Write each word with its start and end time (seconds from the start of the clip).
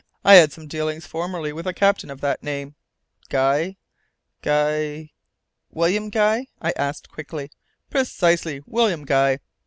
I 0.23 0.33
had 0.33 0.51
some 0.51 0.65
dealings 0.65 1.05
formerly 1.05 1.53
with 1.53 1.67
a 1.67 1.75
captain 1.75 2.09
of 2.09 2.21
that 2.21 2.41
name. 2.41 2.73
Guy, 3.29 3.77
Guy" 4.41 5.11
"William 5.79 6.09
Guy?" 6.09 6.47
I 6.59 6.71
asked, 6.71 7.11
quickly. 7.11 7.51
"Precisely. 7.91 8.63
William 8.65 9.05
Guy." 9.05 9.41